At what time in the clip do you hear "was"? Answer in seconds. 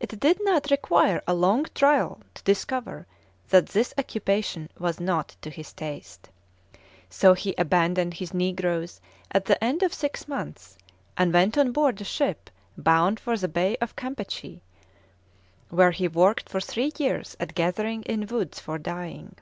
4.80-4.98